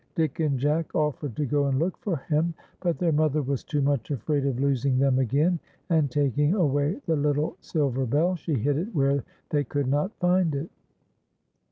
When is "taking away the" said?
6.09-7.15